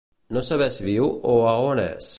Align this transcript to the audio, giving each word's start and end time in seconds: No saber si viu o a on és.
No 0.37 0.41
saber 0.47 0.69
si 0.77 0.87
viu 0.87 1.07
o 1.35 1.37
a 1.53 1.55
on 1.69 1.85
és. 1.87 2.09